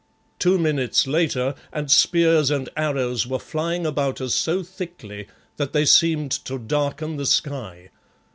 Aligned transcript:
Two 0.39 0.57
minutes 0.57 1.05
later, 1.05 1.53
and 1.71 1.91
spears 1.91 2.49
and 2.49 2.69
arrows 2.75 3.27
were 3.27 3.37
flying 3.37 3.85
about 3.85 4.19
us 4.19 4.33
so 4.33 4.63
thickly 4.63 5.27
that 5.57 5.73
they 5.73 5.85
seemed 5.85 6.31
to 6.31 6.57
darken 6.57 7.17
the 7.17 7.25
sky. 7.27 7.91